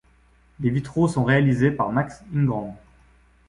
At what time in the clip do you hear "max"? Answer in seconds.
1.91-2.23